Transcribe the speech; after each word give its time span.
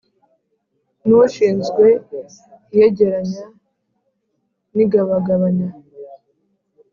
N 1.05 1.07
ushinzwe 1.23 1.85
iyegeranya 2.73 3.45
n 4.75 4.77
igabagabanya 4.83 5.69